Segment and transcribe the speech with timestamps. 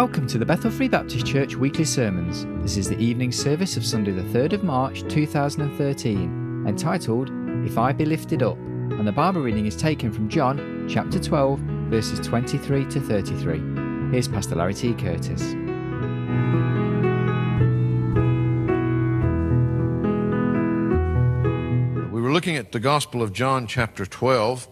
[0.00, 2.46] Welcome to the Bethel Free Baptist Church weekly sermons.
[2.62, 7.28] This is the evening service of Sunday, the 3rd of March 2013, entitled
[7.66, 11.60] If I Be Lifted Up, and the Bible reading is taken from John chapter 12,
[11.90, 14.10] verses 23 to 33.
[14.10, 14.94] Here's Pastor Larry T.
[14.94, 15.52] Curtis.
[22.10, 24.66] We were looking at the Gospel of John, chapter 12,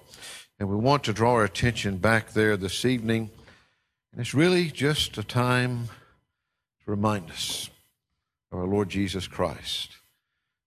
[0.59, 3.31] and we want to draw our attention back there this evening
[4.13, 5.89] and it's really just a time
[6.85, 7.71] to remind us
[8.51, 9.97] of our Lord Jesus Christ.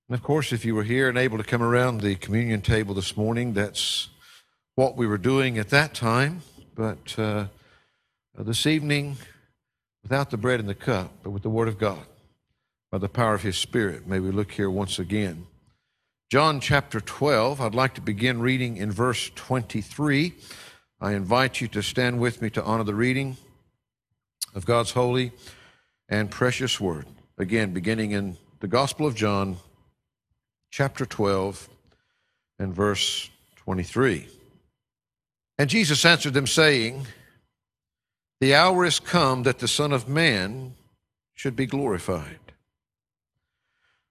[0.07, 2.93] And of course, if you were here and able to come around the communion table
[2.93, 4.09] this morning, that's
[4.75, 6.41] what we were doing at that time.
[6.75, 7.45] But uh,
[8.37, 9.17] this evening,
[10.03, 12.05] without the bread and the cup, but with the Word of God,
[12.91, 15.47] by the power of His Spirit, may we look here once again.
[16.29, 20.33] John chapter 12, I'd like to begin reading in verse 23.
[21.03, 23.37] I invite you to stand with me to honor the reading
[24.53, 25.31] of God's holy
[26.07, 27.07] and precious word.
[27.39, 29.57] Again, beginning in the Gospel of John,
[30.69, 31.67] chapter 12,
[32.59, 34.27] and verse 23.
[35.57, 37.07] And Jesus answered them, saying,
[38.39, 40.75] The hour is come that the Son of Man
[41.33, 42.37] should be glorified.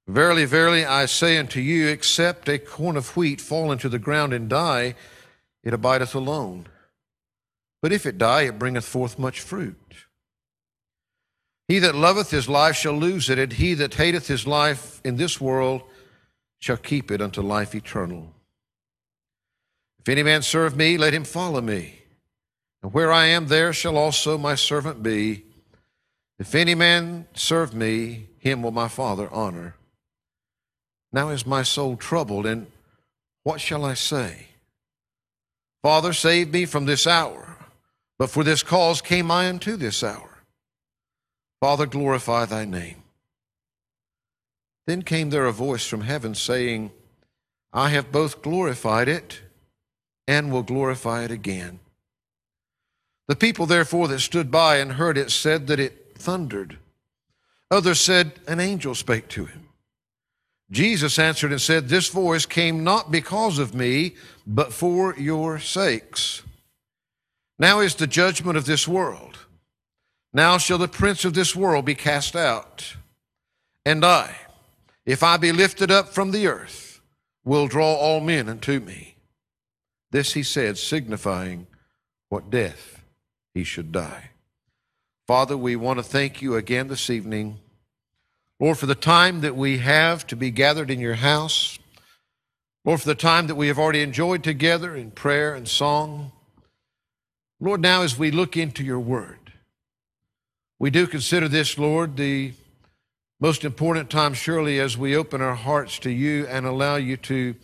[0.08, 4.32] Verily, verily, I say unto you, except a corn of wheat fall into the ground
[4.32, 4.96] and die,
[5.62, 6.66] it abideth alone.
[7.82, 9.76] But if it die, it bringeth forth much fruit.
[11.68, 15.16] He that loveth his life shall lose it, and he that hateth his life in
[15.16, 15.82] this world
[16.58, 18.34] shall keep it unto life eternal.
[20.00, 22.00] If any man serve me, let him follow me.
[22.82, 25.44] And where I am, there shall also my servant be.
[26.38, 29.76] If any man serve me, him will my Father honor.
[31.12, 32.66] Now is my soul troubled, and
[33.42, 34.48] what shall I say?
[35.82, 37.58] Father, save me from this hour.
[38.20, 40.42] But for this cause came I unto this hour.
[41.58, 43.02] Father, glorify thy name.
[44.86, 46.90] Then came there a voice from heaven saying,
[47.72, 49.40] I have both glorified it
[50.28, 51.80] and will glorify it again.
[53.26, 56.76] The people, therefore, that stood by and heard it said that it thundered.
[57.70, 59.68] Others said, An angel spake to him.
[60.70, 66.42] Jesus answered and said, This voice came not because of me, but for your sakes.
[67.60, 69.36] Now is the judgment of this world.
[70.32, 72.96] Now shall the prince of this world be cast out.
[73.84, 74.34] And I,
[75.04, 77.02] if I be lifted up from the earth,
[77.44, 79.16] will draw all men unto me.
[80.10, 81.66] This he said, signifying
[82.30, 83.02] what death
[83.52, 84.30] he should die.
[85.26, 87.58] Father, we want to thank you again this evening,
[88.58, 91.78] Lord, for the time that we have to be gathered in your house.
[92.86, 96.32] Lord, for the time that we have already enjoyed together in prayer and song.
[97.62, 99.52] Lord, now as we look into your word,
[100.78, 102.54] we do consider this, Lord, the
[103.38, 107.54] most important time, surely, as we open our hearts to you and allow you to,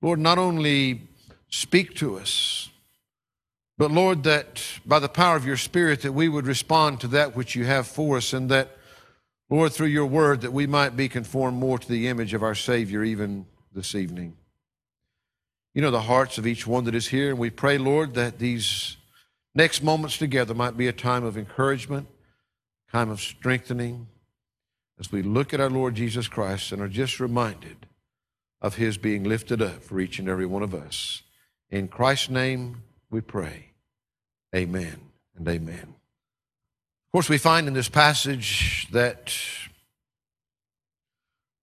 [0.00, 1.08] Lord, not only
[1.48, 2.70] speak to us,
[3.76, 7.34] but Lord, that by the power of your Spirit, that we would respond to that
[7.34, 8.76] which you have for us, and that,
[9.50, 12.54] Lord, through your word, that we might be conformed more to the image of our
[12.54, 14.36] Savior even this evening.
[15.74, 18.38] You know the hearts of each one that is here, and we pray, Lord, that
[18.38, 18.96] these
[19.54, 22.08] next moments together might be a time of encouragement,
[22.90, 24.08] time of strengthening,
[24.98, 27.86] as we look at our Lord Jesus Christ and are just reminded
[28.60, 31.22] of his being lifted up for each and every one of us.
[31.70, 33.70] In Christ's name we pray.
[34.54, 35.00] Amen
[35.36, 35.94] and amen.
[37.06, 39.36] Of course, we find in this passage that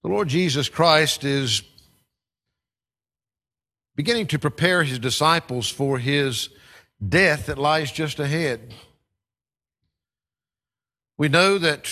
[0.03, 1.63] the Lord Jesus Christ is
[3.96, 6.50] beginning to prepare his disciples for his
[7.07, 8.73] death that lies just ahead.
[11.17, 11.91] We know that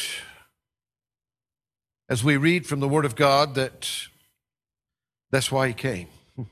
[2.08, 3.90] as we read from the Word of God that
[5.32, 6.08] that's why He came.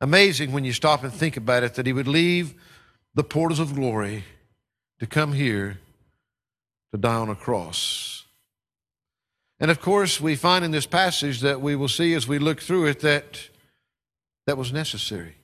[0.00, 2.54] Amazing when you stop and think about it that He would leave
[3.14, 4.24] the portals of glory
[4.98, 5.78] to come here
[6.92, 8.24] to die on a cross.
[9.60, 12.60] And of course, we find in this passage that we will see as we look
[12.60, 13.50] through it that
[14.46, 15.36] that was necessary.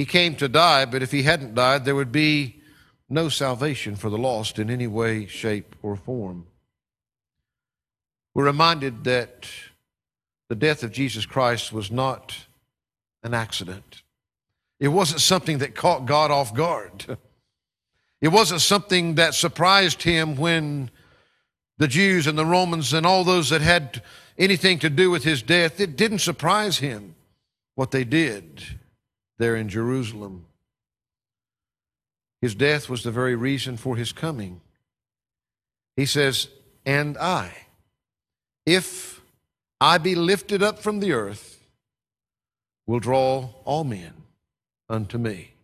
[0.00, 2.62] He came to die, but if he hadn't died, there would be
[3.10, 6.46] no salvation for the lost in any way, shape, or form.
[8.32, 9.46] We're reminded that
[10.48, 12.34] the death of Jesus Christ was not
[13.22, 14.00] an accident.
[14.78, 17.18] It wasn't something that caught God off guard.
[18.22, 20.90] It wasn't something that surprised him when
[21.76, 24.02] the Jews and the Romans and all those that had
[24.38, 27.14] anything to do with his death, it didn't surprise him
[27.74, 28.79] what they did
[29.40, 30.44] there in Jerusalem.
[32.42, 34.60] His death was the very reason for his coming.
[35.96, 36.48] He says,
[36.84, 37.52] And I,
[38.66, 39.20] if
[39.80, 41.58] I be lifted up from the earth,
[42.86, 44.12] will draw all men
[44.90, 45.54] unto me.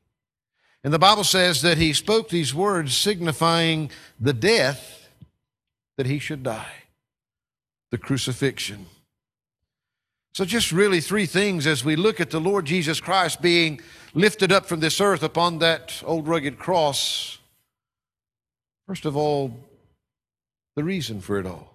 [0.82, 5.08] And the Bible says that he spoke these words signifying the death
[5.98, 6.84] that he should die,
[7.90, 8.86] the crucifixion.
[10.36, 13.80] So, just really three things as we look at the Lord Jesus Christ being
[14.12, 17.38] lifted up from this earth upon that old rugged cross.
[18.86, 19.58] First of all,
[20.74, 21.72] the reason for it all.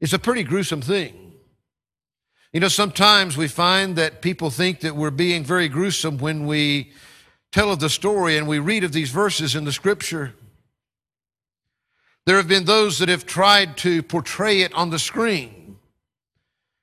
[0.00, 1.34] It's a pretty gruesome thing.
[2.52, 6.90] You know, sometimes we find that people think that we're being very gruesome when we
[7.52, 10.34] tell of the story and we read of these verses in the scripture.
[12.24, 15.65] There have been those that have tried to portray it on the screen.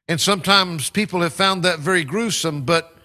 [0.07, 2.95] And sometimes people have found that very gruesome, but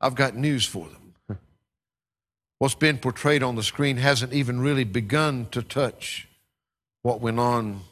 [0.00, 1.38] I've got news for them.
[2.58, 6.28] What's been portrayed on the screen hasn't even really begun to touch
[7.02, 7.82] what went on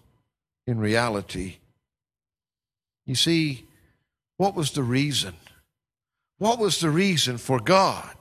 [0.67, 1.59] in reality.
[3.07, 3.67] You see,
[4.39, 5.35] what was the reason?
[6.39, 8.17] What was the reason for God?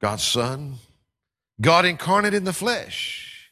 [0.00, 0.74] God's Son,
[1.60, 3.50] God incarnate in the flesh.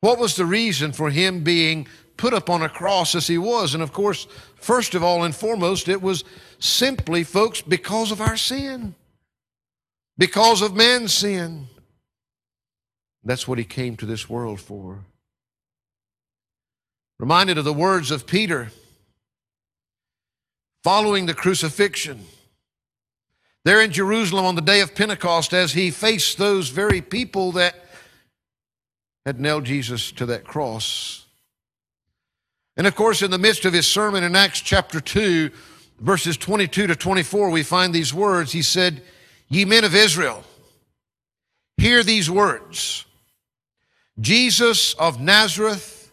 [0.00, 1.86] What was the reason for Him being
[2.16, 3.74] put up on a cross as he was.
[3.74, 4.26] And of course,
[4.56, 6.24] first of all and foremost, it was
[6.58, 8.94] simply, folks, because of our sin,
[10.18, 11.66] because of man's sin.
[13.24, 15.00] That's what he came to this world for.
[17.18, 18.70] Reminded of the words of Peter
[20.82, 22.26] following the crucifixion.
[23.64, 27.76] There in Jerusalem on the day of Pentecost, as he faced those very people that
[29.24, 31.26] had nailed Jesus to that cross.
[32.76, 35.50] And of course, in the midst of his sermon in Acts chapter 2,
[36.00, 38.52] verses 22 to 24, we find these words.
[38.52, 39.02] He said,
[39.48, 40.42] Ye men of Israel,
[41.76, 43.04] hear these words
[44.20, 46.10] Jesus of Nazareth,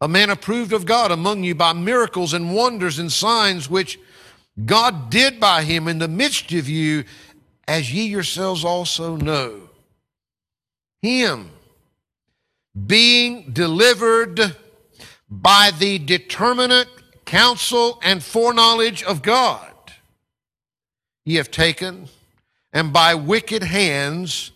[0.00, 3.98] a man approved of God among you by miracles and wonders and signs which
[4.64, 7.04] God did by him in the midst of you,
[7.66, 9.68] as ye yourselves also know.
[11.02, 11.50] Him
[12.86, 14.56] being delivered
[15.42, 16.88] by the determinate
[17.24, 19.72] counsel and foreknowledge of God
[21.24, 22.08] ye have taken,
[22.72, 24.52] and by wicked hands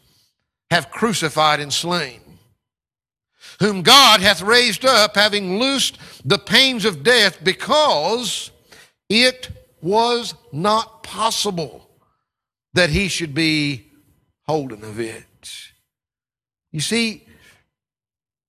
[0.71, 2.21] have crucified and slain,
[3.59, 8.51] whom God hath raised up, having loosed the pains of death, because
[9.09, 9.49] it
[9.81, 11.89] was not possible
[12.75, 13.91] that he should be
[14.47, 15.25] holden of it.
[16.71, 17.25] You see,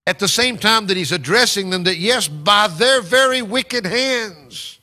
[0.10, 4.80] at the same time that he's addressing them that, yes, by their very wicked hands,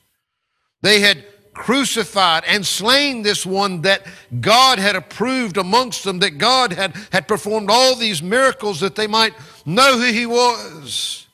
[0.82, 4.06] they had crucified and slain this one that
[4.40, 9.08] God had approved amongst them, that God had, had performed all these miracles that they
[9.08, 9.34] might
[9.64, 11.26] know who he was.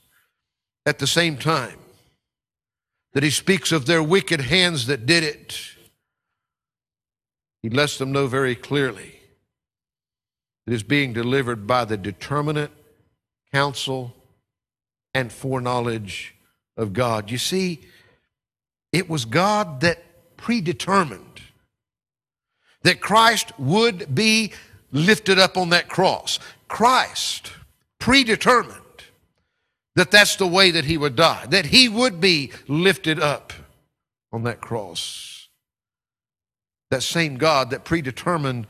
[0.87, 1.79] At the same time
[3.13, 5.61] that he speaks of their wicked hands that did it,
[7.63, 9.21] he lets them know very clearly
[10.65, 12.71] that is being delivered by the determinate
[13.53, 14.15] counsel,
[15.15, 16.35] and foreknowledge
[16.77, 17.31] of God.
[17.31, 17.81] You see,
[18.93, 21.41] it was God that predetermined
[22.83, 24.53] that Christ would be
[24.91, 26.39] lifted up on that cross.
[26.69, 27.53] Christ
[28.01, 28.79] predetermined
[29.95, 33.53] that that's the way that he would die, that he would be lifted up
[34.33, 35.49] on that cross.
[36.91, 38.67] That same God that predetermined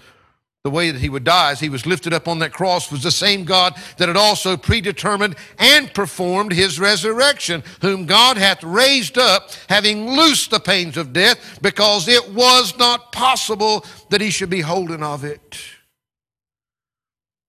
[0.64, 3.02] the way that he would die as he was lifted up on that cross was
[3.02, 9.18] the same God that had also predetermined and performed his resurrection, whom God hath raised
[9.18, 14.50] up, having loosed the pains of death, because it was not possible that he should
[14.50, 15.58] be holden of it.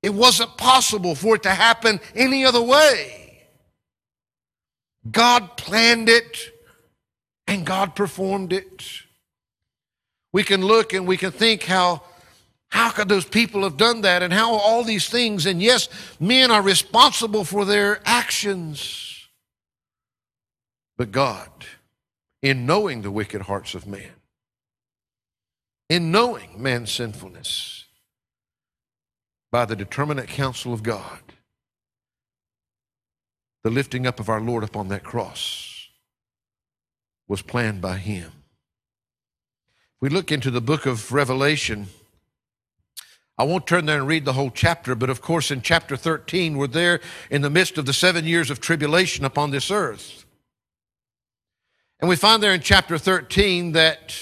[0.01, 3.43] It wasn't possible for it to happen any other way.
[5.09, 6.51] God planned it
[7.45, 8.83] and God performed it.
[10.31, 12.01] We can look and we can think how how
[12.93, 14.23] could those people have done that?
[14.23, 15.45] And how all these things?
[15.45, 19.27] And yes, men are responsible for their actions.
[20.97, 21.49] But God,
[22.41, 24.11] in knowing the wicked hearts of man,
[25.89, 27.85] in knowing man's sinfulness,
[29.51, 31.19] by the determinate counsel of God,
[33.63, 35.87] the lifting up of our Lord upon that cross
[37.27, 38.31] was planned by Him.
[40.01, 41.87] We look into the book of Revelation.
[43.37, 46.55] I won't turn there and read the whole chapter, but of course, in chapter 13,
[46.55, 46.99] we're there
[47.31, 50.25] in the midst of the seven years of tribulation upon this earth.
[51.99, 54.13] And we find there in chapter 13 that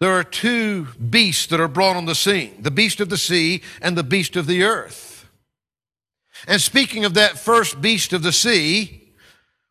[0.00, 3.62] there are two beasts that are brought on the scene the beast of the sea
[3.82, 5.28] and the beast of the earth.
[6.46, 9.12] And speaking of that first beast of the sea,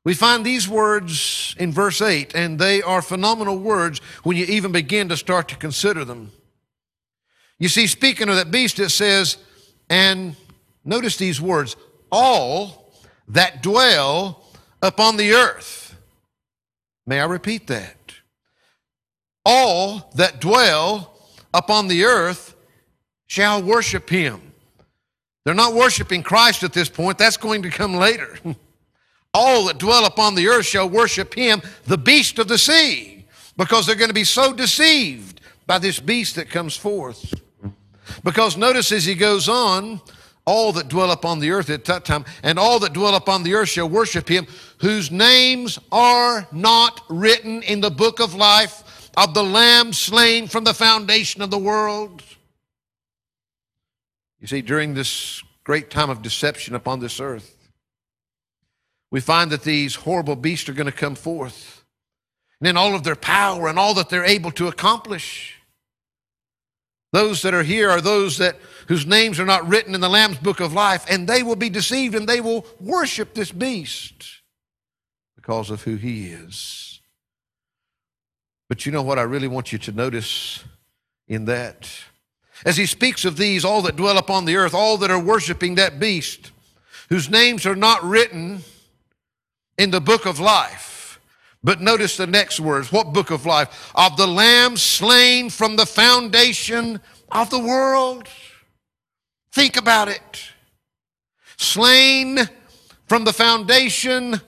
[0.03, 4.71] we find these words in verse 8, and they are phenomenal words when you even
[4.71, 6.31] begin to start to consider them.
[7.59, 9.37] You see, speaking of that beast, it says,
[9.89, 10.35] and
[10.85, 11.75] notice these words
[12.11, 12.91] all
[13.29, 14.43] that dwell
[14.81, 15.95] upon the earth.
[17.05, 17.97] May I repeat that?
[19.47, 21.13] all that dwell
[21.53, 22.53] upon the earth
[23.27, 24.41] shall worship him.
[25.45, 28.37] They're not worshiping Christ at this point, that's going to come later.
[29.33, 33.85] all that dwell upon the earth shall worship him, the beast of the sea, because
[33.85, 37.33] they're going to be so deceived by this beast that comes forth.
[38.23, 40.01] Because notice as he goes on,
[40.45, 43.53] all that dwell upon the earth at that time, and all that dwell upon the
[43.53, 44.47] earth shall worship him,
[44.79, 50.63] whose names are not written in the book of life of the Lamb slain from
[50.63, 52.23] the foundation of the world.
[54.39, 57.57] You see, during this great time of deception upon this earth,
[59.09, 61.83] we find that these horrible beasts are going to come forth.
[62.59, 65.56] And in all of their power and all that they're able to accomplish.
[67.13, 70.37] Those that are here are those that whose names are not written in the Lamb's
[70.37, 74.41] book of life, and they will be deceived and they will worship this beast
[75.35, 76.99] because of who he is.
[78.69, 80.63] But you know what I really want you to notice
[81.27, 81.89] in that?
[82.65, 85.75] As he speaks of these, all that dwell upon the earth, all that are worshiping
[85.75, 86.51] that beast,
[87.09, 88.63] whose names are not written
[89.77, 90.86] in the book of life.
[91.67, 92.93] But notice the next words.
[92.93, 93.91] What book of life?
[93.93, 98.29] Of the Lamb slain from the foundation of the world.
[99.51, 100.43] Think about it.
[101.57, 102.39] Slain
[103.07, 104.39] from the foundation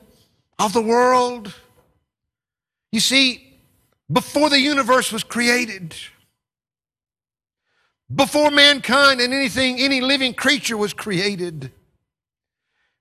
[0.59, 1.53] of the world.
[2.93, 3.59] You see,
[4.09, 5.93] before the universe was created,
[8.15, 11.73] before mankind and anything, any living creature was created.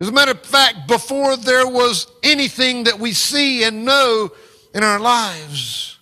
[0.01, 4.31] As a matter of fact, before there was anything that we see and know
[4.75, 5.99] in our lives,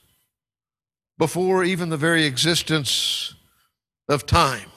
[1.19, 3.35] before even the very existence
[4.09, 4.71] of time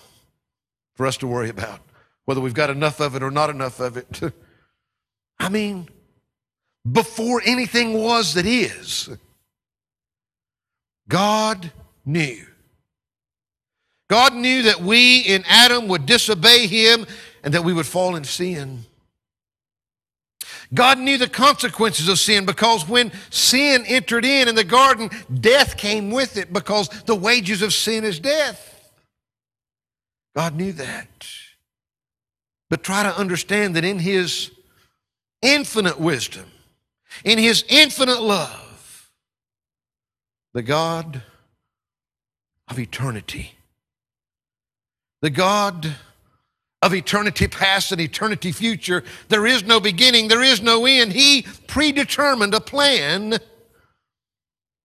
[0.96, 1.82] for us to worry about,
[2.26, 4.22] whether we've got enough of it or not enough of it.
[5.40, 5.90] I mean,
[6.90, 9.10] before anything was that is.
[11.10, 11.72] God
[12.06, 12.46] knew.
[14.10, 17.06] God knew that we in Adam would disobey him
[17.44, 18.86] and that we would fall in sin.
[20.74, 25.78] God knew the consequences of sin because when sin entered in in the garden, death
[25.78, 28.92] came with it because the wages of sin is death.
[30.36, 31.28] God knew that.
[32.70, 34.52] But try to understand that in His
[35.42, 36.46] infinite wisdom,
[37.24, 39.10] in His infinite love,
[40.54, 41.24] the God
[42.68, 43.56] of eternity,
[45.22, 45.96] the God
[46.82, 49.04] of eternity past and eternity future.
[49.28, 51.14] There is no beginning, there is no end.
[51.14, 53.40] He predetermined a plan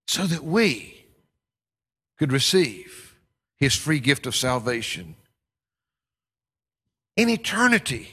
[0.06, 1.06] so that we
[2.18, 3.14] could receive
[3.56, 5.14] His free gift of salvation.
[7.16, 8.08] In eternity,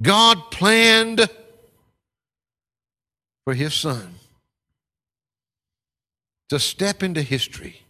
[0.00, 1.28] God planned
[3.44, 4.14] for His Son
[6.48, 7.82] to step into history,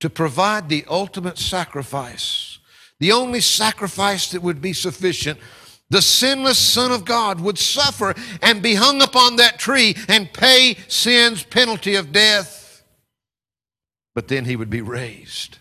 [0.00, 2.58] to provide the ultimate sacrifice,
[3.00, 5.38] the only sacrifice that would be sufficient.
[5.90, 10.76] The sinless Son of God would suffer and be hung upon that tree and pay
[10.88, 12.82] sin's penalty of death.
[14.14, 15.58] But then he would be raised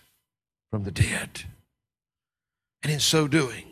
[0.71, 1.43] from the dead.
[2.81, 3.65] And in so doing,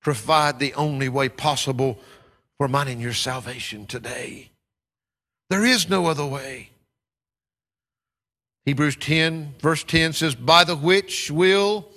[0.00, 1.98] provide the only way possible
[2.58, 4.50] for mine and your salvation today.
[5.50, 6.70] There is no other way.
[8.64, 11.88] Hebrews 10, verse 10 says, By the which will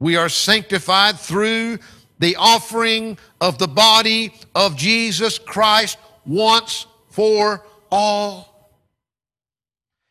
[0.00, 1.78] we are sanctified through
[2.18, 8.50] the offering of the body of Jesus Christ once for all.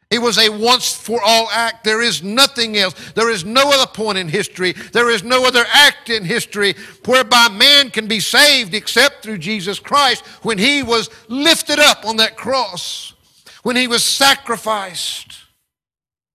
[0.09, 1.83] It was a once for all act.
[1.83, 2.95] There is nothing else.
[3.11, 4.71] There is no other point in history.
[4.71, 6.73] There is no other act in history
[7.05, 12.17] whereby man can be saved except through Jesus Christ when he was lifted up on
[12.17, 13.13] that cross,
[13.61, 15.43] when he was sacrificed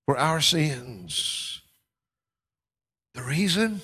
[0.06, 1.53] for our sins.
[3.14, 3.80] The reason?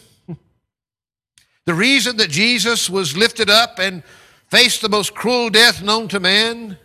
[1.67, 4.03] The reason that Jesus was lifted up and
[4.49, 6.79] faced the most cruel death known to man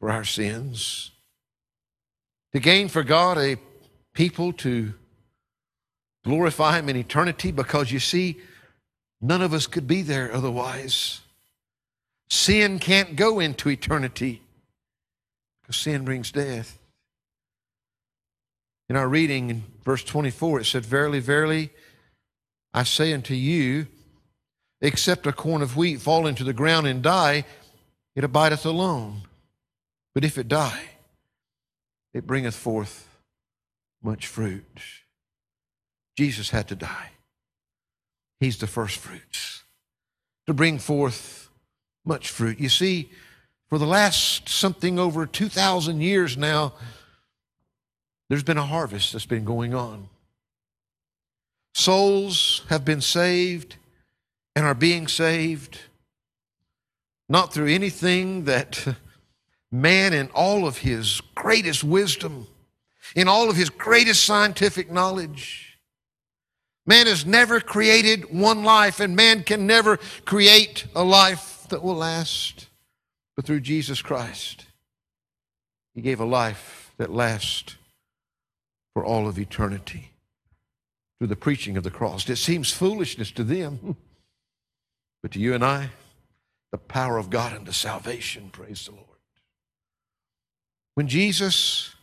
[0.00, 1.10] for our sins
[2.52, 3.58] to gain for God a
[4.14, 4.94] people to
[6.24, 8.38] glorify Him in eternity because you see,
[9.20, 11.20] none of us could be there otherwise.
[12.30, 14.40] Sin can't go into eternity
[15.60, 16.78] because sin brings death.
[18.88, 21.70] In our reading in verse 24, it said, Verily, verily,
[22.72, 23.86] I say unto you,
[24.80, 27.44] except a corn of wheat fall into the ground and die,
[28.14, 29.22] it abideth alone.
[30.14, 30.90] But if it die,
[32.14, 33.08] it bringeth forth
[34.02, 34.64] much fruit.
[36.16, 37.10] Jesus had to die.
[38.40, 39.62] He's the first fruits
[40.46, 41.48] to bring forth
[42.04, 42.60] much fruit.
[42.60, 43.10] You see,
[43.68, 46.72] for the last something over 2,000 years now,
[48.28, 50.08] there's been a harvest that's been going on.
[51.74, 53.76] Souls have been saved
[54.54, 55.78] and are being saved,
[57.28, 58.96] not through anything that
[59.70, 62.46] man, in all of his greatest wisdom,
[63.14, 65.78] in all of his greatest scientific knowledge,
[66.86, 71.94] man has never created one life, and man can never create a life that will
[71.94, 72.68] last.
[73.36, 74.64] But through Jesus Christ,
[75.94, 77.76] he gave a life that lasts
[78.96, 80.12] for all of eternity
[81.18, 82.26] through the preaching of the cross.
[82.30, 83.94] It seems foolishness to them,
[85.22, 85.90] but to you and I,
[86.72, 88.48] the power of God unto salvation.
[88.50, 89.04] Praise the Lord.
[90.94, 91.94] When Jesus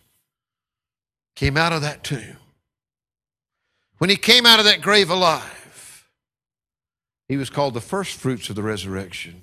[1.36, 2.38] came out of that tomb,
[3.98, 6.08] when he came out of that grave alive,
[7.28, 9.42] he was called the first fruits of the resurrection.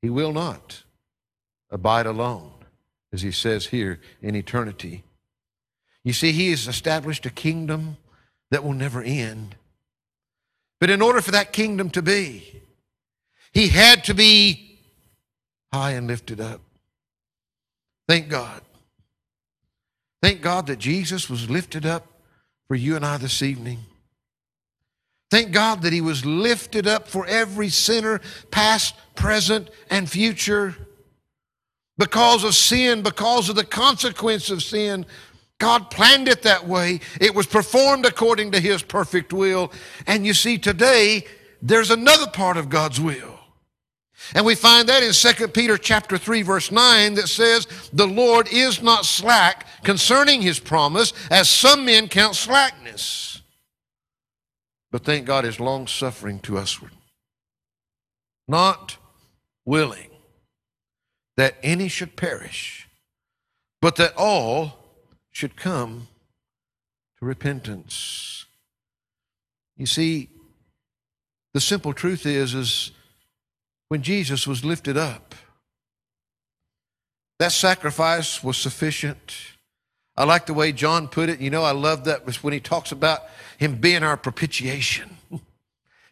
[0.00, 0.84] He will not
[1.70, 2.52] abide alone,
[3.12, 5.04] as he says here in eternity.
[6.04, 7.96] You see, he has established a kingdom
[8.50, 9.56] that will never end.
[10.80, 12.62] But in order for that kingdom to be,
[13.52, 14.78] he had to be
[15.72, 16.60] high and lifted up.
[18.06, 18.60] Thank God.
[20.22, 22.06] Thank God that Jesus was lifted up
[22.68, 23.78] for you and I this evening.
[25.30, 28.20] Thank God that he was lifted up for every sinner,
[28.50, 30.76] past, present, and future.
[31.96, 35.06] Because of sin, because of the consequence of sin,
[35.58, 37.00] God planned it that way.
[37.20, 39.72] It was performed according to His perfect will.
[40.06, 41.24] And you see, today,
[41.62, 43.34] there's another part of God's will.
[44.34, 48.48] And we find that in 2 Peter chapter 3 verse 9 that says, "The Lord
[48.48, 53.42] is not slack concerning his promise, as some men count slackness,
[54.90, 56.92] but thank God is long suffering to usward,
[58.48, 58.96] not
[59.64, 60.10] willing
[61.36, 62.88] that any should perish,
[63.80, 64.83] but that all
[65.34, 66.06] should come
[67.18, 68.46] to repentance.
[69.76, 70.30] You see,
[71.52, 72.92] the simple truth is, is
[73.88, 75.34] when Jesus was lifted up,
[77.40, 79.34] that sacrifice was sufficient.
[80.16, 81.40] I like the way John put it.
[81.40, 83.24] You know, I love that when he talks about
[83.58, 85.16] him being our propitiation,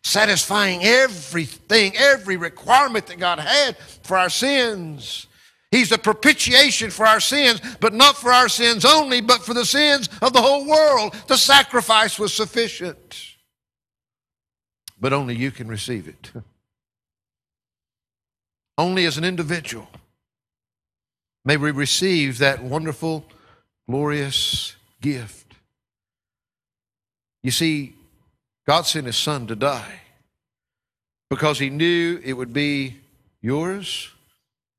[0.02, 5.28] satisfying everything, every requirement that God had for our sins.
[5.72, 9.64] He's a propitiation for our sins, but not for our sins only, but for the
[9.64, 11.14] sins of the whole world.
[11.28, 13.30] The sacrifice was sufficient.
[15.00, 16.30] But only you can receive it.
[18.78, 19.86] Only as an individual
[21.44, 23.26] may we receive that wonderful,
[23.86, 25.54] glorious gift.
[27.42, 27.94] You see,
[28.66, 30.00] God sent His Son to die
[31.28, 32.96] because He knew it would be
[33.42, 34.08] yours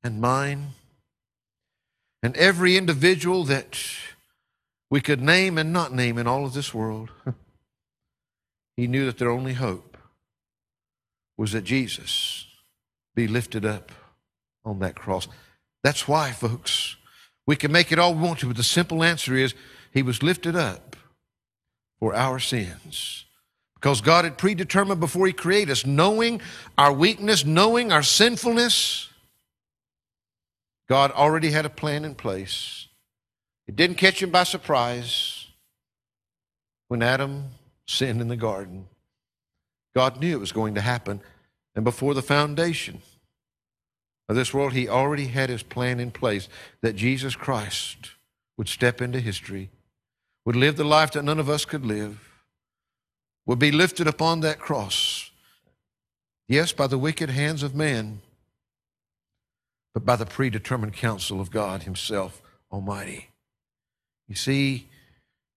[0.02, 0.72] and mine
[2.24, 3.78] and every individual that
[4.88, 7.10] we could name and not name in all of this world,
[8.78, 9.98] he knew that their only hope
[11.36, 12.46] was that Jesus
[13.14, 13.92] be lifted up
[14.64, 15.28] on that cross.
[15.82, 16.96] That's why, folks,
[17.46, 19.54] we can make it all we want to, but the simple answer is
[19.92, 20.96] he was lifted up
[21.98, 23.26] for our sins.
[23.74, 26.40] Because God had predetermined before he created us, knowing
[26.78, 29.10] our weakness, knowing our sinfulness,
[30.88, 32.88] God already had a plan in place.
[33.66, 35.46] It didn't catch him by surprise
[36.88, 37.44] when Adam
[37.86, 38.86] sinned in the garden.
[39.94, 41.20] God knew it was going to happen.
[41.74, 43.00] And before the foundation
[44.28, 46.48] of this world, he already had his plan in place
[46.82, 48.10] that Jesus Christ
[48.56, 49.70] would step into history,
[50.44, 52.30] would live the life that none of us could live,
[53.46, 55.30] would be lifted upon that cross.
[56.48, 58.20] Yes, by the wicked hands of man
[59.94, 63.30] but by the predetermined counsel of God Himself Almighty.
[64.28, 64.88] You see,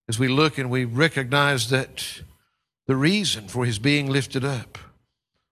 [0.07, 2.21] as we look and we recognize that
[2.85, 4.77] the reason for His being lifted up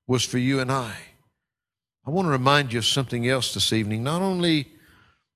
[0.07, 0.95] was for you and I,
[2.05, 4.03] I want to remind you of something else this evening.
[4.03, 4.67] Not only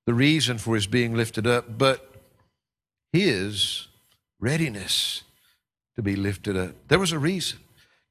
[0.05, 2.13] the reason for His being lifted up, but
[3.11, 3.87] His
[4.39, 5.23] readiness
[5.95, 6.75] to be lifted up.
[6.87, 7.59] There was a reason.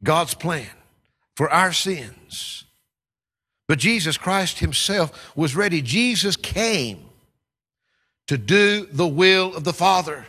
[0.02, 0.66] God's plan
[1.36, 2.64] for our sins
[3.68, 5.82] But Jesus Christ himself was ready.
[5.82, 7.04] Jesus came
[8.26, 10.26] to do the will of the Father.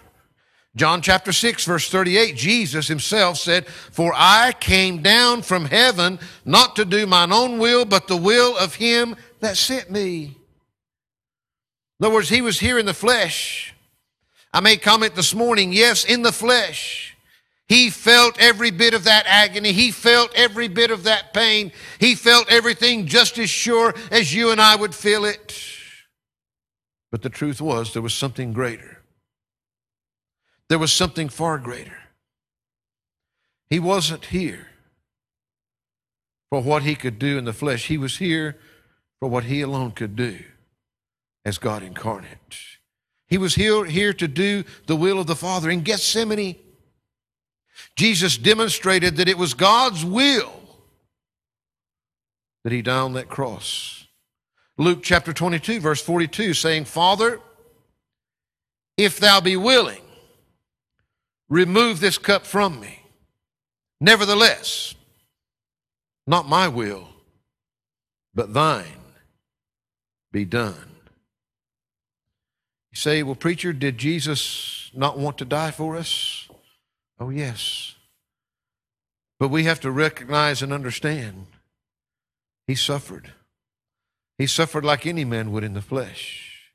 [0.76, 6.76] John chapter 6, verse 38, Jesus himself said, For I came down from heaven not
[6.76, 10.38] to do mine own will, but the will of him that sent me.
[12.00, 13.74] In other words, he was here in the flesh.
[14.54, 17.18] I made comment this morning, yes, in the flesh.
[17.70, 19.72] He felt every bit of that agony.
[19.72, 21.72] He felt every bit of that pain.
[22.00, 25.56] He felt everything just as sure as you and I would feel it.
[27.12, 29.04] But the truth was, there was something greater.
[30.68, 31.98] There was something far greater.
[33.70, 34.68] He wasn't here
[36.50, 38.58] for what he could do in the flesh, he was here
[39.20, 40.40] for what he alone could do
[41.46, 42.58] as God incarnate.
[43.28, 45.70] He was here, here to do the will of the Father.
[45.70, 46.56] In Gethsemane,
[47.96, 50.54] Jesus demonstrated that it was God's will
[52.64, 54.08] that he died on that cross.
[54.78, 57.40] Luke chapter 22, verse 42, saying, Father,
[58.98, 60.02] if thou be willing,
[61.50, 63.02] remove this cup from me.
[64.02, 64.96] Nevertheless,
[66.28, 67.10] not my will,
[68.34, 68.86] but thine
[70.32, 70.96] be done.
[72.92, 76.49] You say, well, preacher, did Jesus not want to die for us?
[77.20, 77.96] Oh, yes.
[79.40, 81.48] But we have to recognize and understand
[82.68, 83.34] he suffered.
[84.38, 86.72] He suffered like any man would in the flesh.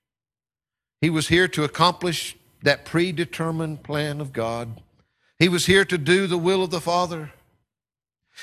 [1.01, 4.83] He was here to accomplish that predetermined plan of God.
[5.39, 7.33] He was here to do the will of the Father.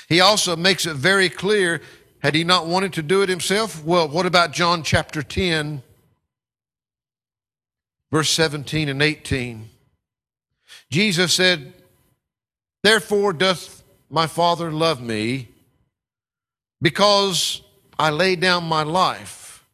[0.08, 1.80] He also makes it very clear
[2.20, 3.84] had he not wanted to do it himself?
[3.84, 5.82] Well, what about John chapter 10,
[8.12, 9.68] verse 17 and 18?
[10.88, 11.74] Jesus said,
[12.82, 15.48] Therefore doth my Father love me,
[16.80, 17.62] because
[17.98, 19.64] I lay down my life,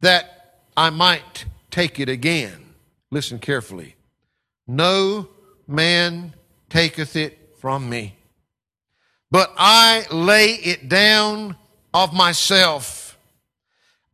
[0.00, 2.74] that I might take it again.
[3.10, 3.94] Listen carefully.
[4.66, 5.28] No
[5.66, 6.34] man
[6.70, 8.16] taketh it from me,
[9.30, 11.56] but I lay it down
[11.92, 13.18] of myself.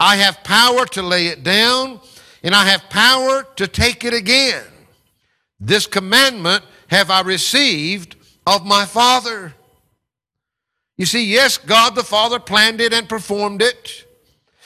[0.01, 2.01] I have power to lay it down,
[2.43, 4.65] and I have power to take it again.
[5.61, 8.16] This commandment have I received
[8.47, 9.55] of my Father.
[10.97, 14.05] You see, yes, God the Father planned it and performed it.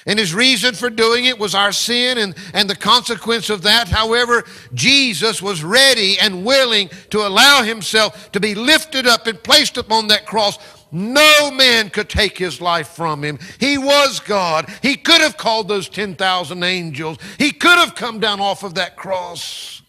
[0.06, 3.88] And his reason for doing it was our sin and, and the consequence of that.
[3.88, 9.76] However, Jesus was ready and willing to allow himself to be lifted up and placed
[9.76, 10.58] upon that cross.
[10.90, 13.38] No man could take his life from him.
[13.60, 14.70] He was God.
[14.80, 17.18] He could have called those 10,000 angels.
[17.36, 19.82] He could have come down off of that cross.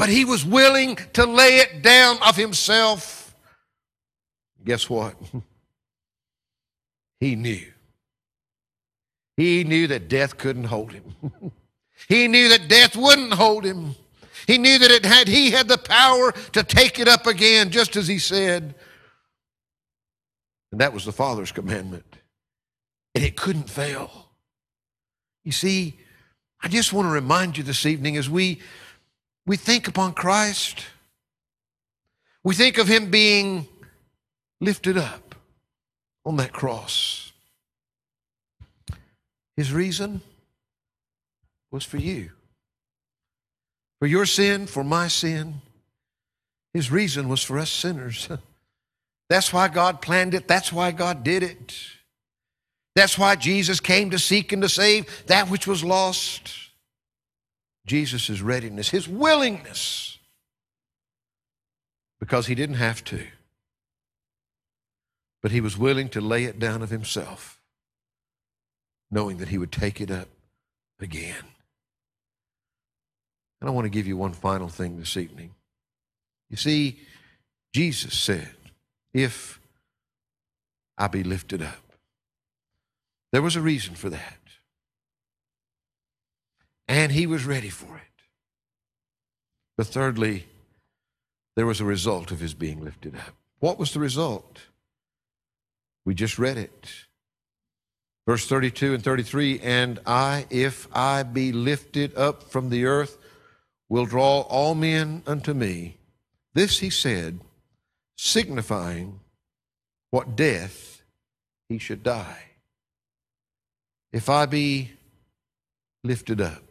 [0.00, 3.36] But he was willing to lay it down of himself.
[4.64, 5.14] Guess what?
[7.20, 7.66] He knew.
[9.36, 11.04] He knew that death couldn't hold him.
[12.08, 13.94] he knew that death wouldn't hold him.
[14.46, 17.94] He knew that it had, he had the power to take it up again, just
[17.94, 18.74] as he said.
[20.72, 22.16] And that was the Father's commandment.
[23.14, 24.30] And it couldn't fail.
[25.44, 25.98] You see,
[26.62, 28.60] I just want to remind you this evening as we
[29.50, 30.78] we think upon Christ,
[32.44, 33.66] we think of him being
[34.60, 35.34] lifted up
[36.24, 37.32] on that cross.
[39.56, 40.20] His reason
[41.72, 42.30] was for you.
[43.98, 45.62] For your sin, for my sin.
[46.72, 48.28] His reason was for us sinners.
[49.28, 50.46] That's why God planned it.
[50.46, 51.74] That's why God did it.
[52.94, 56.69] That's why Jesus came to seek and to save that which was lost.
[57.86, 60.18] Jesus' readiness, his willingness,
[62.18, 63.26] because he didn't have to,
[65.42, 67.60] but he was willing to lay it down of himself,
[69.10, 70.28] knowing that he would take it up
[71.00, 71.44] again.
[73.60, 75.54] And I want to give you one final thing this evening.
[76.48, 77.00] You see,
[77.72, 78.54] Jesus said,
[79.12, 79.60] If
[80.98, 81.92] I be lifted up,
[83.32, 84.39] there was a reason for that.
[86.90, 88.24] And he was ready for it.
[89.78, 90.46] But thirdly,
[91.54, 93.36] there was a result of his being lifted up.
[93.60, 94.62] What was the result?
[96.04, 96.90] We just read it.
[98.26, 103.18] Verse 32 and 33 And I, if I be lifted up from the earth,
[103.88, 105.96] will draw all men unto me.
[106.54, 107.38] This he said,
[108.18, 109.20] signifying
[110.10, 111.02] what death
[111.68, 112.46] he should die.
[114.12, 114.90] If I be
[116.02, 116.69] lifted up.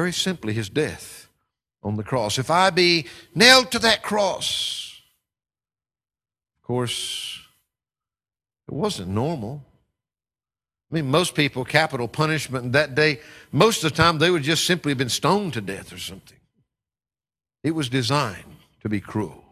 [0.00, 1.28] Very simply, his death
[1.82, 2.38] on the cross.
[2.38, 4.98] If I be nailed to that cross,
[6.56, 7.38] of course,
[8.66, 9.62] It wasn't normal.
[10.90, 13.20] I mean, most people, capital punishment that day,
[13.52, 16.38] most of the time they would just simply have been stoned to death or something.
[17.62, 19.44] It was designed to be cruel.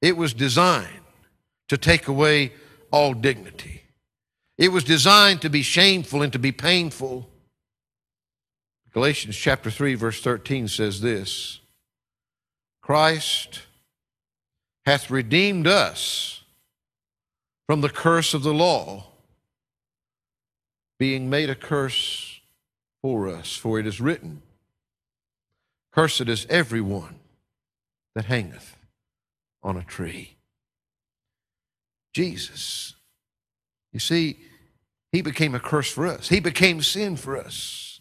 [0.00, 1.06] It was designed
[1.68, 2.52] to take away
[2.92, 3.82] all dignity.
[4.58, 7.28] It was designed to be shameful and to be painful.
[8.96, 11.60] Galatians chapter 3, verse 13 says this
[12.80, 13.60] Christ
[14.86, 16.44] hath redeemed us
[17.66, 19.04] from the curse of the law,
[20.98, 22.40] being made a curse
[23.02, 23.54] for us.
[23.54, 24.40] For it is written,
[25.92, 27.16] Cursed is every one
[28.14, 28.78] that hangeth
[29.62, 30.36] on a tree.
[32.14, 32.94] Jesus,
[33.92, 34.38] you see,
[35.12, 37.95] he became a curse for us, he became sin for us.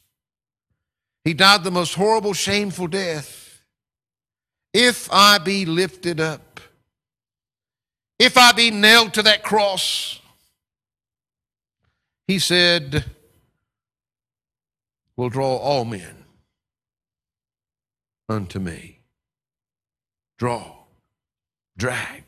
[1.25, 3.63] He died the most horrible, shameful death.
[4.73, 6.59] If I be lifted up,
[8.19, 10.21] if I be nailed to that cross,
[12.27, 13.05] he said,
[15.17, 16.25] will draw all men
[18.29, 18.99] unto me.
[20.37, 20.75] Draw,
[21.75, 22.23] drag.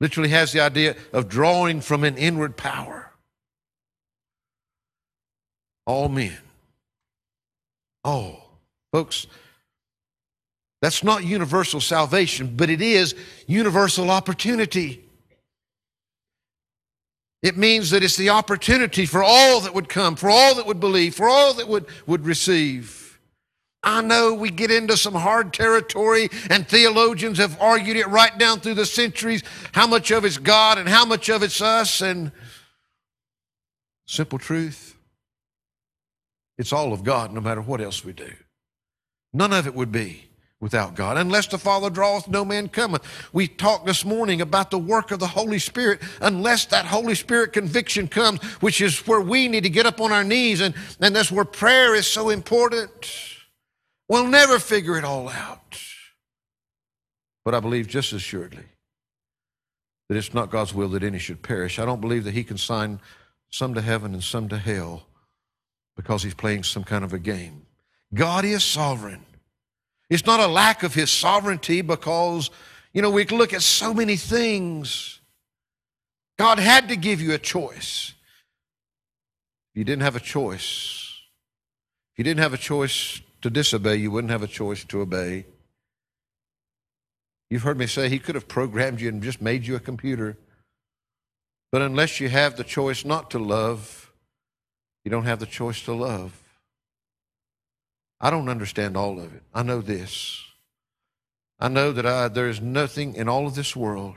[0.00, 3.12] Literally has the idea of drawing from an inward power.
[5.86, 6.38] All men
[8.04, 8.42] Oh,
[8.92, 9.26] folks,
[10.80, 13.14] that's not universal salvation, but it is
[13.46, 15.04] universal opportunity.
[17.42, 20.80] It means that it's the opportunity for all that would come, for all that would
[20.80, 23.20] believe, for all that would, would receive.
[23.84, 28.60] I know we get into some hard territory, and theologians have argued it right down
[28.60, 32.00] through the centuries how much of it's God and how much of it's us.
[32.00, 32.30] And
[34.06, 34.91] simple truth
[36.62, 38.32] it's all of God, no matter what else we do.
[39.32, 40.28] None of it would be
[40.60, 41.16] without God.
[41.16, 43.02] Unless the Father draweth, no man cometh.
[43.32, 46.00] We talked this morning about the work of the Holy Spirit.
[46.20, 50.12] Unless that Holy Spirit conviction comes, which is where we need to get up on
[50.12, 53.10] our knees, and, and that's where prayer is so important.
[54.08, 55.82] We'll never figure it all out.
[57.44, 58.66] But I believe just as assuredly
[60.08, 61.80] that it's not God's will that any should perish.
[61.80, 63.00] I don't believe that He can sign
[63.50, 65.08] some to heaven and some to hell
[65.96, 67.66] because he's playing some kind of a game.
[68.14, 69.24] God is sovereign.
[70.10, 72.50] It's not a lack of his sovereignty because,
[72.92, 75.20] you know, we look at so many things.
[76.38, 78.12] God had to give you a choice.
[79.72, 81.20] If you didn't have a choice,
[82.12, 85.46] if you didn't have a choice to disobey, you wouldn't have a choice to obey.
[87.48, 90.38] You've heard me say he could have programmed you and just made you a computer.
[91.70, 94.01] But unless you have the choice not to love,
[95.04, 96.32] you don't have the choice to love.
[98.20, 99.42] I don't understand all of it.
[99.52, 100.44] I know this.
[101.58, 104.16] I know that I, there is nothing in all of this world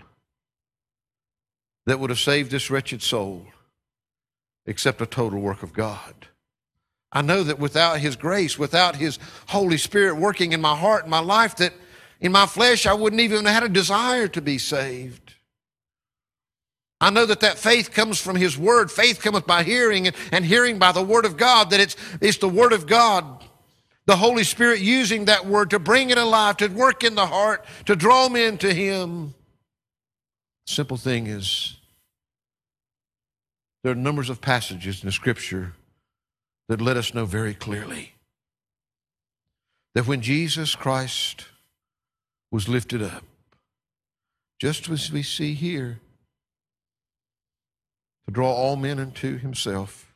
[1.85, 3.47] that would have saved this wretched soul
[4.65, 6.13] except a total work of God.
[7.11, 11.11] I know that without His grace, without His Holy Spirit working in my heart and
[11.11, 11.73] my life, that
[12.19, 15.24] in my flesh I wouldn't even have had a desire to be saved.
[17.01, 18.91] I know that that faith comes from His Word.
[18.91, 22.49] Faith cometh by hearing, and, hearing by the Word of God, that it's, it's the
[22.49, 23.43] Word of God,
[24.05, 27.65] the Holy Spirit using that Word to bring it alive, to work in the heart,
[27.85, 29.33] to draw men to Him.
[30.65, 31.77] Simple thing is,
[33.83, 35.73] there are numbers of passages in the Scripture
[36.69, 38.13] that let us know very clearly
[39.93, 41.45] that when Jesus Christ
[42.51, 43.23] was lifted up,
[44.59, 45.99] just as we see here,
[48.27, 50.13] to draw all men unto himself.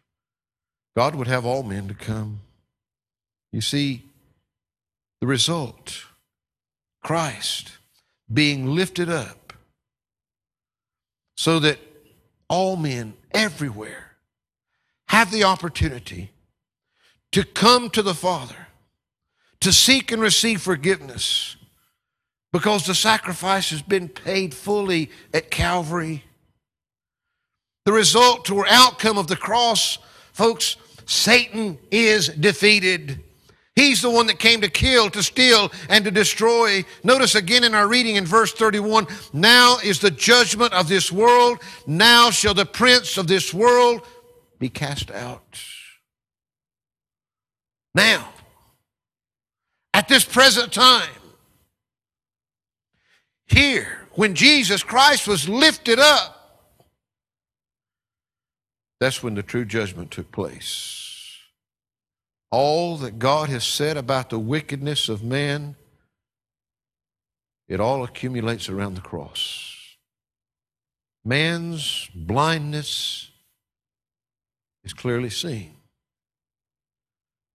[0.95, 2.41] God would have all men to come.
[3.52, 4.04] You see,
[5.22, 6.06] the result
[7.04, 7.78] Christ
[8.32, 9.54] being lifted up
[11.36, 11.80] so that
[12.48, 14.17] all men everywhere
[15.08, 16.32] have the opportunity
[17.32, 18.67] to come to the Father,
[19.62, 21.56] to seek and receive forgiveness,
[22.52, 26.24] because the sacrifice has been paid fully at Calvary.
[27.89, 29.97] The result or outcome of the cross,
[30.32, 33.23] folks, Satan is defeated.
[33.75, 36.86] He's the one that came to kill, to steal, and to destroy.
[37.04, 41.58] Notice again in our reading in verse 31 Now is the judgment of this world.
[41.88, 44.02] Now shall the prince of this world
[44.60, 45.60] be cast out.
[47.95, 48.30] Now,
[49.95, 51.10] at this present time,
[53.47, 56.38] here, when Jesus Christ was lifted up,
[59.00, 61.38] that's when the true judgment took place.
[62.52, 65.76] All that God has said about the wickedness of man,
[67.68, 69.76] it all accumulates around the cross.
[71.24, 73.30] man's blindness
[74.84, 75.76] is clearly seen.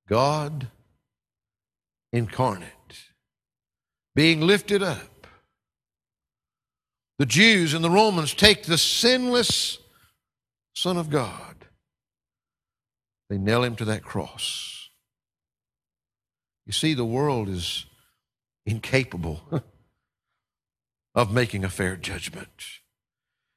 [0.09, 0.69] God
[2.13, 3.11] incarnate,
[4.15, 5.27] being lifted up.
[7.19, 9.79] The Jews and the Romans take the sinless
[10.75, 11.67] Son of God,
[13.31, 14.89] they nail him to that cross.
[16.67, 17.87] You see, the world is
[18.67, 19.41] incapable
[21.15, 22.65] of making a fair judgment.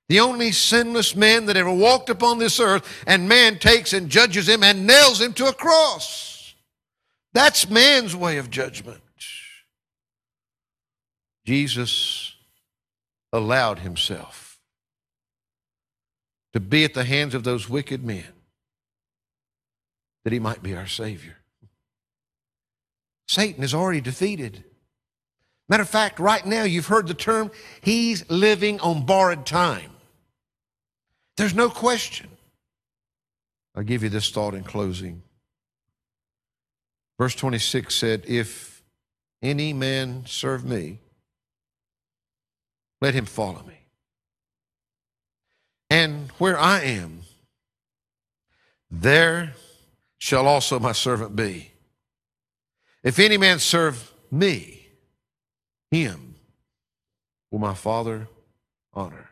[0.09, 4.47] The only sinless man that ever walked upon this earth, and man takes and judges
[4.47, 6.55] him and nails him to a cross.
[7.33, 9.01] That's man's way of judgment.
[11.45, 12.35] Jesus
[13.33, 14.46] allowed himself
[16.57, 18.25] to be at the hands of those wicked men
[20.23, 21.37] that he might be our Savior.
[23.27, 24.63] Satan is already defeated.
[25.69, 29.91] Matter of fact, right now you've heard the term, he's living on borrowed time.
[31.35, 32.27] There's no question.
[33.75, 35.21] I'll give you this thought in closing.
[37.19, 38.81] Verse 26 said, If
[39.43, 41.01] any man serve me,
[42.99, 43.76] let him follow me.
[45.89, 47.21] And where I am,
[48.91, 49.53] there
[50.17, 51.71] shall also my servant be.
[53.03, 54.87] If any man serve me,
[55.91, 56.35] him
[57.51, 58.27] will my Father
[58.93, 59.29] honor.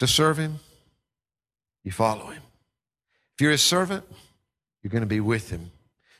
[0.00, 0.58] To serve him,
[1.84, 2.42] you follow him.
[3.34, 4.04] If you're his servant,
[4.82, 5.70] you're going to be with him.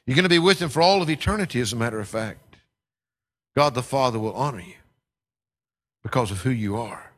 [0.07, 2.57] You're going to be with him for all of eternity, as a matter of fact.
[3.55, 4.75] God the Father will honor you
[6.03, 7.14] because of who you are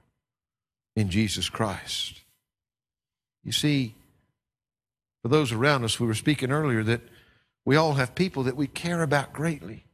[0.96, 2.22] in Jesus Christ.
[3.44, 3.94] You see,
[5.22, 7.02] for those around us, we were speaking earlier that
[7.64, 9.84] we all have people that we care about greatly.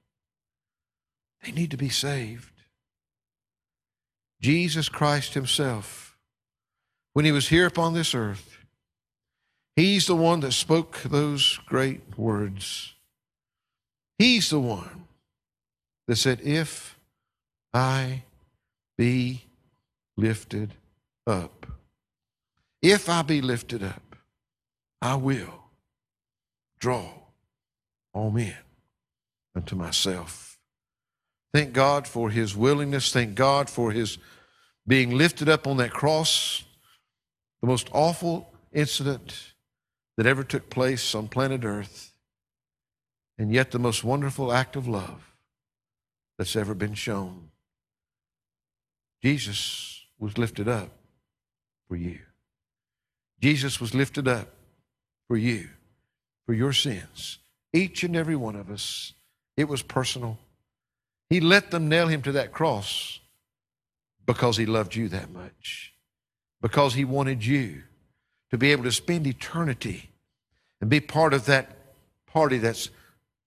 [1.42, 2.52] They need to be saved.
[4.40, 6.16] Jesus Christ Himself,
[7.12, 8.58] when He was here upon this earth,
[9.74, 12.94] He's the one that spoke those great words.
[14.18, 15.06] He's the one
[16.06, 16.98] that said, If
[17.72, 18.24] I
[18.98, 19.44] be
[20.16, 20.74] lifted
[21.26, 21.66] up,
[22.80, 24.16] if I be lifted up,
[25.00, 25.64] I will
[26.78, 27.10] draw
[28.12, 28.56] all men
[29.54, 30.58] unto myself.
[31.54, 33.12] Thank God for his willingness.
[33.12, 34.18] Thank God for his
[34.86, 36.64] being lifted up on that cross.
[37.60, 39.52] The most awful incident
[40.16, 42.14] that ever took place on planet Earth,
[43.38, 45.36] and yet the most wonderful act of love
[46.38, 47.50] that's ever been shown.
[49.22, 50.90] Jesus was lifted up
[51.88, 52.18] for you.
[53.40, 54.48] Jesus was lifted up
[55.28, 55.68] for you,
[56.46, 57.38] for your sins.
[57.72, 59.14] Each and every one of us.
[59.56, 60.38] It was personal.
[61.28, 63.20] He let them nail him to that cross
[64.26, 65.92] because he loved you that much,
[66.60, 67.82] because he wanted you
[68.50, 70.10] to be able to spend eternity
[70.80, 71.76] and be part of that
[72.26, 72.90] party that's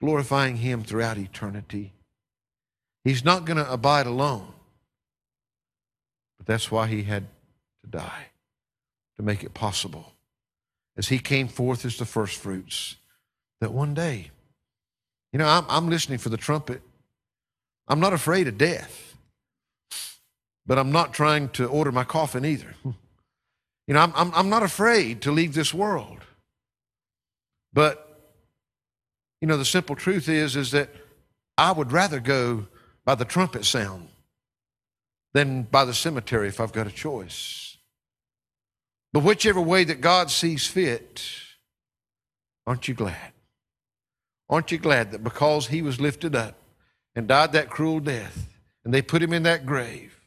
[0.01, 1.93] glorifying him throughout eternity.
[3.03, 4.51] He's not going to abide alone,
[6.37, 7.27] but that's why he had
[7.85, 8.27] to die,
[9.17, 10.13] to make it possible.
[10.97, 12.95] As he came forth as the first fruits
[13.59, 14.31] that one day,
[15.31, 16.81] you know, I'm, I'm listening for the trumpet.
[17.87, 19.15] I'm not afraid of death,
[20.65, 22.73] but I'm not trying to order my coffin either.
[22.83, 26.19] You know, I'm, I'm, I'm not afraid to leave this world.
[27.73, 28.33] But,
[29.41, 30.89] you know, the simple truth is, is that
[31.57, 32.67] I would rather go
[33.03, 34.07] by the trumpet sound
[35.33, 37.74] than by the cemetery if I've got a choice.
[39.15, 41.23] But whichever way that God sees fit,
[42.67, 43.31] aren't you glad?
[44.49, 46.57] Aren't you glad that because he was lifted up
[47.15, 48.49] and died that cruel death
[48.83, 50.19] and they put him in that grave,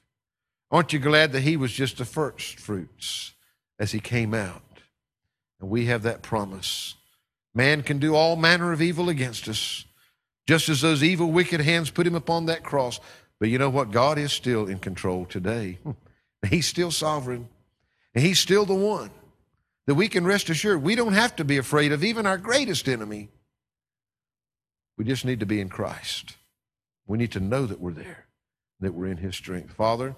[0.71, 3.35] aren't you glad that he was just the first fruits
[3.79, 4.63] as he came out?
[5.61, 6.95] And we have that promise.
[7.55, 9.85] Man can do all manner of evil against us,
[10.47, 13.01] just as those evil, wicked hands put him upon that cross.
[13.39, 13.91] But you know what?
[13.91, 15.77] God is still in control today.
[16.49, 17.51] He's still sovereign.
[18.19, 19.13] And He's still the one
[19.87, 22.89] that we can rest assured we don't have to be afraid of even our greatest
[22.89, 23.29] enemy.
[24.97, 26.35] We just need to be in Christ.
[27.07, 28.27] We need to know that we're there,
[28.81, 29.73] that we're in His strength.
[29.73, 30.17] Father,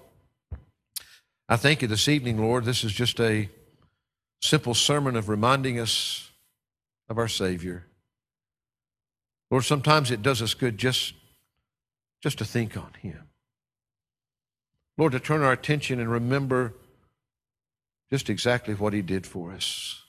[1.47, 2.65] I thank you this evening, Lord.
[2.65, 3.49] This is just a
[4.41, 6.31] simple sermon of reminding us
[7.07, 7.85] of our Savior.
[9.51, 11.13] Lord, sometimes it does us good just,
[12.19, 13.25] just to think on Him.
[14.97, 16.73] Lord, to turn our attention and remember
[18.11, 20.03] just exactly what He did for us.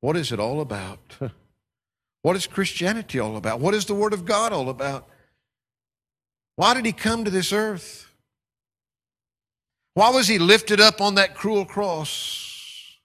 [0.00, 1.16] What is it all about?
[2.22, 3.60] What is Christianity all about?
[3.60, 5.08] What is the Word of God all about?
[6.56, 8.10] Why did He come to this earth?
[9.94, 12.96] Why was he lifted up on that cruel cross?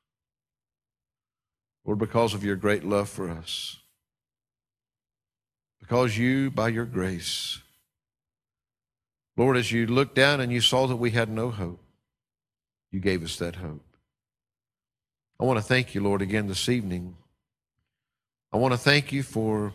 [1.84, 3.78] Lord, because of your great love for us.
[5.80, 7.60] Because you, by your grace,
[9.38, 11.85] Lord, as you looked down and you saw that we had no hope,
[12.96, 13.84] you gave us that hope.
[15.38, 17.18] I want to thank you, Lord, again this evening.
[18.54, 19.74] I want to thank you for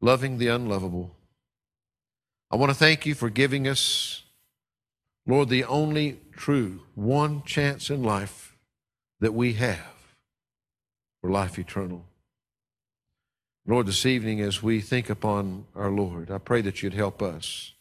[0.00, 1.14] loving the unlovable.
[2.50, 4.24] I want to thank you for giving us,
[5.28, 8.56] Lord, the only true one chance in life
[9.20, 10.16] that we have
[11.20, 12.04] for life eternal.
[13.64, 17.74] Lord, this evening as we think upon our Lord, I pray that you'd help us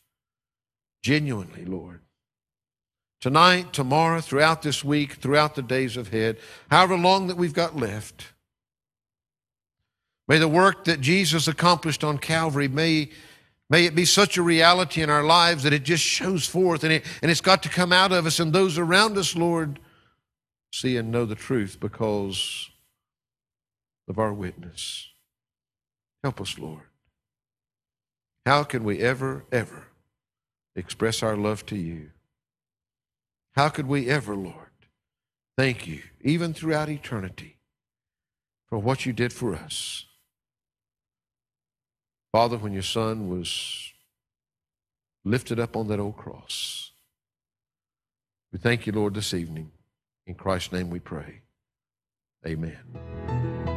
[1.01, 2.01] genuinely, Lord.
[3.19, 6.37] Tonight, tomorrow, throughout this week, throughout the days ahead,
[6.71, 8.27] however long that we've got left.
[10.27, 13.09] May the work that Jesus accomplished on Calvary, may,
[13.69, 16.93] may it be such a reality in our lives that it just shows forth and,
[16.93, 19.79] it, and it's got to come out of us and those around us, Lord,
[20.71, 22.69] see and know the truth because
[24.07, 25.09] of our witness.
[26.23, 26.83] Help us, Lord.
[28.45, 29.87] How can we ever, ever
[30.75, 32.11] express our love to you?
[33.55, 34.55] How could we ever, Lord,
[35.57, 37.57] thank you, even throughout eternity,
[38.67, 40.05] for what you did for us?
[42.31, 43.91] Father, when your son was
[45.25, 46.91] lifted up on that old cross,
[48.51, 49.71] we thank you, Lord, this evening.
[50.25, 51.41] In Christ's name we pray.
[52.45, 53.68] Amen.